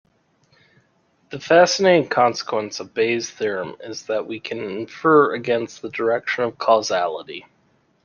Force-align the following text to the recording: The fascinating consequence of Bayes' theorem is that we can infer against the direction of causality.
The 1.29 1.39
fascinating 1.39 2.09
consequence 2.09 2.79
of 2.79 2.91
Bayes' 2.91 3.29
theorem 3.29 3.75
is 3.81 4.07
that 4.07 4.25
we 4.25 4.39
can 4.39 4.57
infer 4.63 5.35
against 5.35 5.83
the 5.83 5.89
direction 5.91 6.43
of 6.43 6.57
causality. 6.57 7.45